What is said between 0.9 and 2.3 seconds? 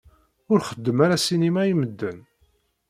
ara ssinima i medden.